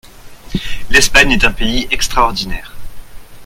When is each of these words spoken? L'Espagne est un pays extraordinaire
L'Espagne 0.89 1.29
est 1.33 1.43
un 1.45 1.51
pays 1.51 1.87
extraordinaire 1.91 2.73